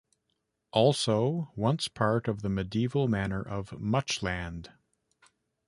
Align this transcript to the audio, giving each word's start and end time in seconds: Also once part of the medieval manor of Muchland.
Also 0.71 1.51
once 1.55 1.87
part 1.87 2.27
of 2.27 2.41
the 2.41 2.49
medieval 2.49 3.07
manor 3.07 3.43
of 3.43 3.69
Muchland. 3.79 4.71